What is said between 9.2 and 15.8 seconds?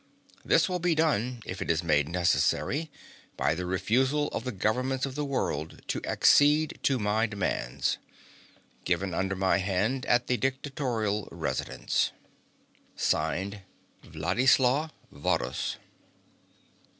my hand at the dictatorial residence, "(Signed) WLADISLAW VARRHUS."